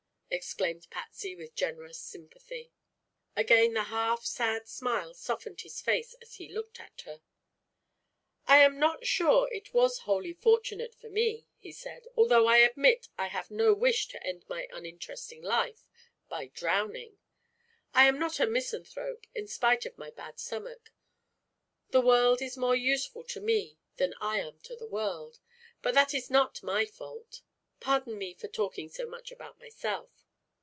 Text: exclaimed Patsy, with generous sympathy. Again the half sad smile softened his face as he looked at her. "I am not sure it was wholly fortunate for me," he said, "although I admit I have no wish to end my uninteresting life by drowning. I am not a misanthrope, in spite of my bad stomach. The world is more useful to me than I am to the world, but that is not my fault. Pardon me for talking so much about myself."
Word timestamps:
exclaimed 0.33 0.87
Patsy, 0.89 1.35
with 1.35 1.55
generous 1.55 1.99
sympathy. 1.99 2.71
Again 3.35 3.73
the 3.73 3.83
half 3.83 4.23
sad 4.23 4.65
smile 4.65 5.13
softened 5.13 5.59
his 5.59 5.81
face 5.81 6.13
as 6.21 6.35
he 6.35 6.47
looked 6.47 6.79
at 6.79 7.01
her. 7.01 7.21
"I 8.47 8.59
am 8.59 8.79
not 8.79 9.05
sure 9.05 9.49
it 9.51 9.73
was 9.73 9.99
wholly 10.07 10.31
fortunate 10.31 10.95
for 10.95 11.09
me," 11.09 11.47
he 11.57 11.73
said, 11.73 12.07
"although 12.15 12.47
I 12.47 12.59
admit 12.59 13.09
I 13.17 13.27
have 13.27 13.51
no 13.51 13.73
wish 13.73 14.07
to 14.07 14.25
end 14.25 14.45
my 14.47 14.69
uninteresting 14.71 15.41
life 15.43 15.89
by 16.29 16.47
drowning. 16.47 17.17
I 17.93 18.07
am 18.07 18.17
not 18.17 18.39
a 18.39 18.47
misanthrope, 18.47 19.27
in 19.35 19.47
spite 19.49 19.85
of 19.85 19.97
my 19.97 20.11
bad 20.11 20.39
stomach. 20.39 20.93
The 21.89 21.99
world 22.01 22.41
is 22.41 22.55
more 22.55 22.75
useful 22.75 23.25
to 23.25 23.41
me 23.41 23.79
than 23.97 24.13
I 24.21 24.39
am 24.39 24.61
to 24.61 24.77
the 24.77 24.87
world, 24.87 25.39
but 25.81 25.93
that 25.93 26.13
is 26.13 26.29
not 26.29 26.63
my 26.63 26.85
fault. 26.85 27.41
Pardon 27.81 28.17
me 28.19 28.33
for 28.35 28.47
talking 28.47 28.87
so 28.89 29.05
much 29.07 29.29
about 29.31 29.59
myself." 29.59 30.27